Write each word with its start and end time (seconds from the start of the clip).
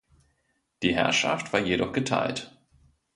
Die 0.81 0.95
Herrschaft 0.95 1.53
war 1.53 1.59
jedoch 1.59 1.93
geteilt. 1.93 2.59